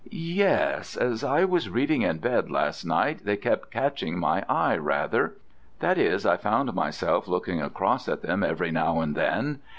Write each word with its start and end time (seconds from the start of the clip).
"Yes: 0.09 0.97
as 0.97 1.23
I 1.23 1.43
was 1.45 1.69
reading 1.69 2.01
in 2.01 2.17
bed 2.17 2.49
last 2.49 2.83
night 2.83 3.23
they 3.23 3.37
kept 3.37 3.69
catching 3.69 4.17
my 4.17 4.43
eye 4.49 4.75
rather. 4.75 5.35
That 5.79 5.99
is, 5.99 6.25
I 6.25 6.37
found 6.37 6.73
myself 6.73 7.27
looking 7.27 7.61
across 7.61 8.09
at 8.09 8.23
them 8.23 8.41
every 8.41 8.71
now 8.71 8.99
and 9.01 9.13
then. 9.15 9.59